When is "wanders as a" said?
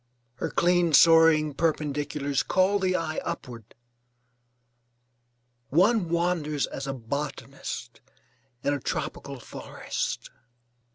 6.09-6.93